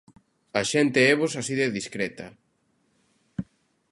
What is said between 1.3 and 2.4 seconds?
así de discreta.